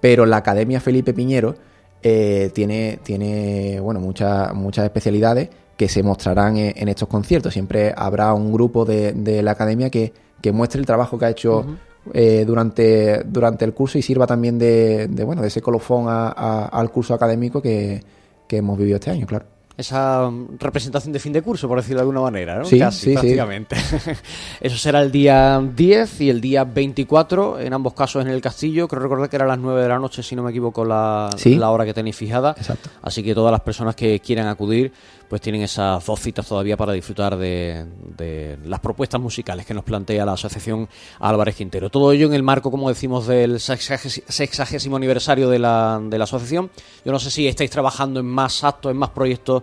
pero 0.00 0.24
la 0.24 0.38
Academia 0.38 0.80
Felipe 0.80 1.12
Piñero 1.12 1.54
eh, 2.02 2.50
tiene, 2.52 2.98
tiene 3.02 3.80
bueno, 3.80 4.00
muchas, 4.00 4.54
muchas 4.54 4.84
especialidades 4.84 5.48
que 5.76 5.88
se 5.88 6.02
mostrarán 6.02 6.56
en, 6.56 6.88
estos 6.88 7.08
conciertos. 7.08 7.52
Siempre 7.52 7.92
habrá 7.96 8.34
un 8.34 8.52
grupo 8.52 8.84
de, 8.84 9.40
la 9.42 9.52
academia 9.52 9.90
que, 9.90 10.12
muestre 10.52 10.80
el 10.80 10.86
trabajo 10.86 11.18
que 11.18 11.24
ha 11.24 11.30
hecho 11.30 11.64
eh, 12.12 12.44
durante, 12.46 13.22
durante 13.24 13.64
el 13.64 13.72
curso 13.72 13.98
y 13.98 14.02
sirva 14.02 14.26
también 14.26 14.58
de, 14.58 15.08
bueno, 15.24 15.42
de 15.42 15.48
ese 15.48 15.60
colofón 15.60 16.06
al 16.08 16.90
curso 16.90 17.14
académico 17.14 17.62
que 17.62 18.02
hemos 18.50 18.76
vivido 18.76 18.96
este 18.96 19.10
año, 19.10 19.26
claro 19.26 19.46
esa 19.76 20.30
representación 20.58 21.12
de 21.12 21.18
fin 21.18 21.32
de 21.32 21.42
curso, 21.42 21.66
por 21.68 21.78
decirlo 21.78 21.98
de 21.98 22.02
alguna 22.02 22.20
manera, 22.20 22.58
¿no? 22.58 22.64
Sí, 22.64 22.78
Casi, 22.78 23.12
prácticamente. 23.12 23.76
Eso 24.60 24.76
será 24.76 25.00
el 25.00 25.10
día 25.10 25.60
10 25.60 26.20
y 26.20 26.30
el 26.30 26.40
día 26.40 26.64
24, 26.64 27.60
en 27.60 27.72
ambos 27.72 27.94
casos 27.94 28.22
en 28.22 28.30
el 28.30 28.40
castillo. 28.40 28.86
Creo 28.88 29.02
recordar 29.02 29.30
que 29.30 29.36
era 29.36 29.44
a 29.44 29.48
las 29.48 29.58
9 29.58 29.82
de 29.82 29.88
la 29.88 29.98
noche, 29.98 30.22
si 30.22 30.36
no 30.36 30.42
me 30.42 30.50
equivoco, 30.50 30.84
la, 30.84 31.30
la 31.44 31.70
hora 31.70 31.84
que 31.84 31.94
tenéis 31.94 32.16
fijada. 32.16 32.54
Exacto. 32.56 32.90
Así 33.00 33.22
que 33.22 33.34
todas 33.34 33.52
las 33.52 33.62
personas 33.62 33.96
que 33.96 34.20
quieran 34.20 34.46
acudir, 34.48 34.92
pues 35.32 35.40
tienen 35.40 35.62
esas 35.62 36.04
dos 36.04 36.20
citas 36.20 36.46
todavía 36.46 36.76
para 36.76 36.92
disfrutar 36.92 37.38
de, 37.38 38.58
las 38.66 38.80
propuestas 38.80 39.18
musicales 39.18 39.64
que 39.64 39.72
nos 39.72 39.82
plantea 39.82 40.26
la 40.26 40.34
Asociación 40.34 40.86
Álvarez 41.20 41.56
Quintero. 41.56 41.88
Todo 41.88 42.12
ello 42.12 42.26
en 42.26 42.34
el 42.34 42.42
marco, 42.42 42.70
como 42.70 42.90
decimos, 42.90 43.26
del 43.26 43.58
sexagésimo 43.58 44.96
aniversario 44.96 45.48
de 45.48 45.58
la, 45.58 45.98
de 46.04 46.18
la 46.18 46.24
asociación. 46.24 46.70
Yo 47.02 47.12
no 47.12 47.18
sé 47.18 47.30
si 47.30 47.48
estáis 47.48 47.70
trabajando 47.70 48.20
en 48.20 48.26
más 48.26 48.62
actos, 48.62 48.92
en 48.92 48.98
más 48.98 49.08
proyectos 49.08 49.62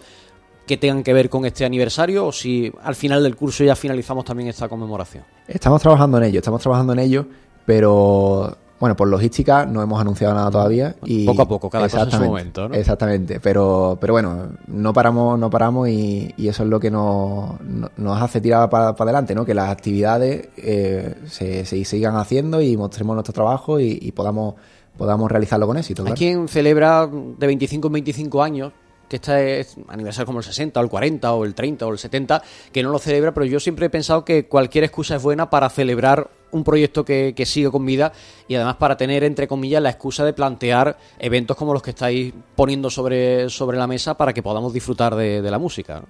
que 0.66 0.78
tengan 0.78 1.04
que 1.04 1.14
ver 1.14 1.30
con 1.30 1.46
este 1.46 1.66
aniversario 1.66 2.26
o 2.26 2.32
si 2.32 2.74
al 2.82 2.96
final 2.96 3.22
del 3.22 3.36
curso 3.36 3.64
ya 3.64 3.76
finalizamos 3.76 4.26
también 4.26 4.50
esta 4.50 4.68
conmemoración. 4.68 5.24
Estamos 5.48 5.84
trabajando 5.84 6.18
en 6.18 6.24
ello, 6.24 6.40
estamos 6.40 6.62
trabajando 6.64 6.94
en 6.94 7.00
ello, 7.00 7.28
pero 7.68 8.58
bueno, 8.80 8.96
por 8.96 9.08
logística 9.08 9.66
no 9.66 9.82
hemos 9.82 10.00
anunciado 10.00 10.34
nada 10.34 10.50
todavía. 10.50 10.96
Y 11.04 11.26
poco 11.26 11.42
a 11.42 11.48
poco, 11.48 11.70
cada 11.70 11.90
cosa 11.90 12.04
en 12.04 12.12
su 12.12 12.24
momento, 12.24 12.70
¿no? 12.70 12.76
Exactamente, 12.76 13.40
pero, 13.40 13.98
pero 14.00 14.14
bueno, 14.14 14.50
no 14.68 14.94
paramos, 14.94 15.38
no 15.38 15.50
paramos 15.50 15.90
y, 15.90 16.34
eso 16.38 16.64
es 16.64 16.70
lo 16.70 16.80
que 16.80 16.90
nos, 16.90 17.60
nos 17.98 18.22
hace 18.22 18.42
tirar 18.42 18.70
para, 18.70 18.90
adelante, 18.90 19.36
¿no? 19.36 19.46
Que 19.46 19.54
las 19.54 19.70
actividades 19.70 20.50
eh, 20.58 21.16
se, 21.28 21.66
sigan 21.66 22.16
haciendo 22.16 22.62
y 22.62 22.78
mostremos 22.78 23.16
nuestro 23.16 23.34
trabajo 23.34 23.80
y, 23.80 24.12
podamos, 24.14 24.56
podamos 24.98 25.30
realizarlo 25.30 25.68
con 25.68 25.78
éxito. 25.78 26.04
Hay 26.06 26.14
quien 26.14 26.48
celebra 26.48 27.08
de 27.08 27.48
25 27.48 27.88
en 27.88 27.94
25 27.94 28.44
años 28.44 28.74
que 29.10 29.18
este 29.18 29.60
es 29.60 29.76
aniversario 29.90 30.28
como 30.28 30.40
el 30.40 30.46
60 30.46 30.80
o 30.80 30.84
el 30.84 30.90
40 30.90 31.34
o 31.34 31.44
el 31.44 31.56
30 31.56 31.86
o 31.86 31.92
el 31.92 31.98
70, 31.98 32.42
que 32.72 32.84
no 32.84 32.92
lo 32.92 33.00
celebra, 33.00 33.34
pero 33.34 33.46
yo 33.46 33.60
siempre 33.60 33.88
he 33.88 33.90
pensado 33.90 34.24
que 34.24 34.48
cualquier 34.48 34.86
excusa 34.86 35.16
es 35.16 35.24
buena 35.24 35.50
para 35.50 35.70
celebrar 35.70 36.30
un 36.52 36.64
proyecto 36.64 37.04
que, 37.06 37.34
sigue 37.46 37.70
con 37.70 37.86
vida 37.86 38.12
y 38.48 38.56
además 38.56 38.76
para 38.76 38.96
tener, 38.98 39.24
entre 39.24 39.48
comillas, 39.48 39.82
la 39.82 39.90
excusa 39.90 40.24
de 40.24 40.34
plantear 40.34 40.98
eventos 41.18 41.58
como 41.58 41.74
los 41.74 41.82
que 41.82 41.92
estáis 41.92 42.34
poniendo 42.56 42.90
sobre, 42.90 43.50
sobre 43.50 43.78
la 43.78 43.88
mesa 43.88 44.16
para 44.16 44.34
que 44.34 44.44
podamos 44.44 44.74
disfrutar 44.74 45.16
de, 45.16 45.50
la 45.50 45.58
música. 45.58 46.04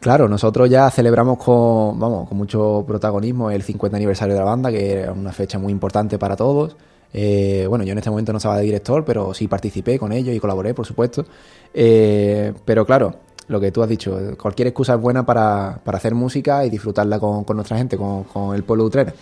Claro, 0.00 0.28
nosotros 0.28 0.68
ya 0.68 0.90
celebramos 0.90 1.38
con, 1.38 1.98
vamos, 1.98 2.28
con 2.28 2.36
mucho 2.36 2.84
protagonismo 2.86 3.50
el 3.50 3.62
50 3.62 3.96
aniversario 3.96 4.34
de 4.34 4.40
la 4.40 4.46
banda, 4.46 4.70
que 4.70 5.02
es 5.02 5.08
una 5.08 5.32
fecha 5.32 5.58
muy 5.58 5.72
importante 5.72 6.18
para 6.18 6.36
todos. 6.36 6.76
Eh, 7.12 7.66
bueno, 7.68 7.84
yo 7.84 7.92
en 7.92 7.98
este 7.98 8.10
momento 8.10 8.32
no 8.32 8.38
estaba 8.38 8.58
de 8.58 8.64
director, 8.64 9.04
pero 9.04 9.32
sí 9.32 9.48
participé 9.48 9.98
con 9.98 10.12
ellos 10.12 10.34
y 10.34 10.40
colaboré, 10.40 10.74
por 10.74 10.86
supuesto. 10.86 11.24
Eh, 11.72 12.52
pero 12.64 12.84
claro, 12.84 13.14
lo 13.48 13.60
que 13.60 13.70
tú 13.70 13.82
has 13.82 13.88
dicho, 13.88 14.18
cualquier 14.40 14.68
excusa 14.68 14.94
es 14.94 15.00
buena 15.00 15.24
para, 15.24 15.80
hacer 15.84 16.14
música 16.14 16.64
y 16.64 16.70
disfrutarla 16.70 17.18
con, 17.18 17.44
nuestra 17.54 17.78
gente, 17.78 17.96
con, 17.96 18.54
el 18.54 18.64
pueblo 18.64 18.88
de 18.88 19.12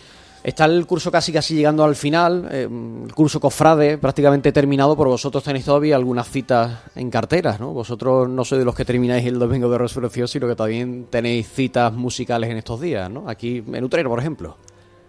Está 0.43 0.67
el 0.67 0.87
curso 0.87 1.11
casi 1.11 1.33
casi 1.33 1.55
llegando 1.55 1.85
al 1.85 1.97
final, 1.97 2.47
eh, 2.51 2.69
el 2.69 3.15
curso 3.15 3.41
Cofrade 3.41 3.97
prácticamente 3.97 4.53
terminado, 4.53 4.95
pero 4.95 5.09
vosotros 5.09 5.43
tenéis 5.43 5.65
todavía 5.65 5.97
algunas 5.97 6.29
citas 6.29 6.81
en 6.95 7.11
carteras, 7.11 7.59
¿no? 7.59 7.73
Vosotros 7.73 8.29
no 8.29 8.45
sois 8.45 8.59
de 8.59 8.65
los 8.67 8.75
que 8.75 8.85
termináis 8.85 9.25
el 9.25 9.39
domingo 9.39 9.71
de 9.71 9.79
resurrección, 9.79 10.29
sino 10.29 10.47
que 10.47 10.55
también 10.55 11.07
tenéis 11.09 11.49
citas 11.49 11.95
musicales 11.95 12.51
en 12.51 12.59
estos 12.59 12.79
días, 12.79 13.11
¿no? 13.11 13.27
Aquí 13.27 13.65
en 13.67 13.85
Utrera, 13.85 14.07
por 14.07 14.19
ejemplo. 14.19 14.59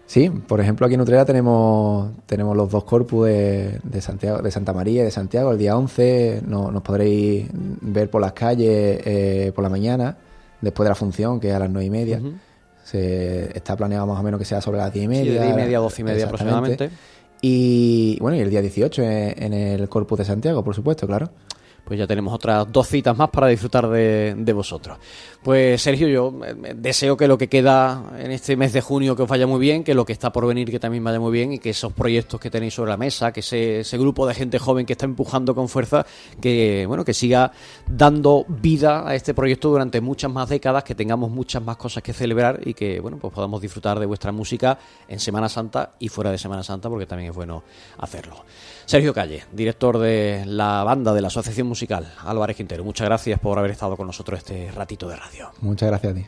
Sí, 0.06 0.30
por 0.30 0.60
ejemplo, 0.60 0.86
aquí 0.86 0.94
en 0.94 1.00
Utrera 1.00 1.24
tenemos, 1.24 2.10
tenemos 2.26 2.56
los 2.56 2.70
dos 2.70 2.84
corpus 2.84 3.26
de, 3.26 4.00
Santiago, 4.00 4.38
de 4.38 4.50
Santa 4.52 4.72
María 4.72 5.02
y 5.02 5.04
de 5.04 5.10
Santiago. 5.10 5.50
El 5.50 5.58
día 5.58 5.76
11 5.76 6.42
no, 6.46 6.70
nos 6.70 6.82
podréis 6.82 7.48
ver 7.52 8.08
por 8.08 8.20
las 8.20 8.32
calles 8.32 9.00
eh, 9.04 9.52
por 9.54 9.64
la 9.64 9.68
mañana, 9.68 10.16
después 10.60 10.84
de 10.84 10.90
la 10.90 10.94
función, 10.94 11.40
que 11.40 11.48
es 11.48 11.54
a 11.54 11.58
las 11.58 11.70
nueve 11.70 11.86
y 11.86 11.90
media. 11.90 12.20
Se, 12.84 13.56
está 13.56 13.76
planeado 13.76 14.06
más 14.06 14.20
o 14.20 14.22
menos 14.22 14.38
que 14.38 14.44
sea 14.44 14.60
sobre 14.60 14.78
las 14.78 14.92
diez 14.92 15.06
y 15.06 15.08
media. 15.08 15.32
Sí, 15.32 15.38
diez 15.38 15.50
y 15.52 15.56
media, 15.56 15.78
doce 15.80 16.02
y 16.02 16.04
media 16.04 16.24
aproximadamente. 16.26 16.90
Y 17.42 18.16
bueno, 18.20 18.36
y 18.36 18.40
el 18.40 18.48
día 18.48 18.62
18 18.62 19.02
en 19.02 19.52
el 19.52 19.88
Corpus 19.88 20.18
de 20.18 20.24
Santiago, 20.24 20.62
por 20.62 20.74
supuesto, 20.74 21.06
claro 21.06 21.30
pues 21.86 22.00
ya 22.00 22.06
tenemos 22.06 22.34
otras 22.34 22.66
dos 22.72 22.88
citas 22.88 23.16
más 23.16 23.30
para 23.30 23.46
disfrutar 23.46 23.88
de, 23.88 24.52
vosotros. 24.52 24.98
Pues 25.40 25.80
Sergio, 25.80 26.08
yo 26.08 26.34
eh, 26.44 26.74
deseo 26.74 27.16
que 27.16 27.28
lo 27.28 27.38
que 27.38 27.48
queda 27.48 28.02
en 28.18 28.32
este 28.32 28.56
mes 28.56 28.72
de 28.72 28.80
junio 28.80 29.14
que 29.14 29.22
os 29.22 29.28
vaya 29.28 29.46
muy 29.46 29.60
bien, 29.60 29.84
que 29.84 29.94
lo 29.94 30.04
que 30.04 30.12
está 30.12 30.32
por 30.32 30.48
venir 30.48 30.68
que 30.68 30.80
también 30.80 31.04
vaya 31.04 31.20
muy 31.20 31.30
bien 31.30 31.52
y 31.52 31.58
que 31.60 31.70
esos 31.70 31.92
proyectos 31.92 32.40
que 32.40 32.50
tenéis 32.50 32.74
sobre 32.74 32.90
la 32.90 32.96
mesa, 32.96 33.32
que 33.32 33.38
ese, 33.38 33.98
grupo 33.98 34.26
de 34.26 34.34
gente 34.34 34.58
joven 34.58 34.84
que 34.84 34.94
está 34.94 35.04
empujando 35.04 35.54
con 35.54 35.68
fuerza, 35.68 36.04
que 36.40 36.86
bueno, 36.88 37.04
que 37.04 37.14
siga 37.14 37.52
dando 37.86 38.44
vida 38.48 39.08
a 39.08 39.14
este 39.14 39.32
proyecto 39.32 39.68
durante 39.70 40.00
muchas 40.00 40.32
más 40.32 40.48
décadas, 40.48 40.82
que 40.82 40.96
tengamos 40.96 41.30
muchas 41.30 41.62
más 41.62 41.76
cosas 41.76 42.02
que 42.02 42.12
celebrar 42.12 42.58
y 42.64 42.74
que 42.74 42.98
bueno, 42.98 43.18
pues 43.18 43.32
podamos 43.32 43.62
disfrutar 43.62 44.00
de 44.00 44.06
vuestra 44.06 44.32
música 44.32 44.76
en 45.06 45.20
Semana 45.20 45.48
Santa 45.48 45.92
y 46.00 46.08
fuera 46.08 46.32
de 46.32 46.38
Semana 46.38 46.64
Santa, 46.64 46.88
porque 46.88 47.06
también 47.06 47.30
es 47.30 47.36
bueno 47.36 47.62
hacerlo. 47.98 48.44
Sergio 48.86 49.12
Calle, 49.14 49.44
director 49.52 49.98
de 49.98 50.44
la 50.46 50.82
banda 50.84 51.12
de 51.12 51.20
la 51.20 51.28
Asociación 51.28 51.66
Álvarez 52.24 52.56
Quintero. 52.56 52.84
Muchas 52.84 53.06
gracias 53.06 53.38
por 53.38 53.58
haber 53.58 53.70
estado 53.70 53.96
con 53.96 54.06
nosotros 54.06 54.38
este 54.38 54.70
ratito 54.72 55.08
de 55.08 55.16
radio. 55.16 55.50
Muchas 55.60 55.88
gracias 55.88 56.12
a 56.12 56.16
ti. 56.16 56.26